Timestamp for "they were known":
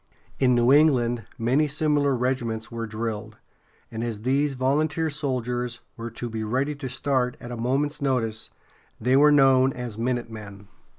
8.99-9.71